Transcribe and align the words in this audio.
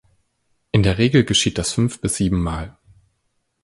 In 0.71 0.81
der 0.81 0.97
Regel 0.97 1.23
geschieht 1.25 1.59
das 1.59 1.73
fünf- 1.73 2.01
bis 2.01 2.15
siebenmal. 2.15 2.75